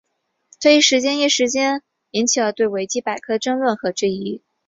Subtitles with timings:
[0.59, 4.41] 这一事件一时间引起了对维基百科的争论和质疑。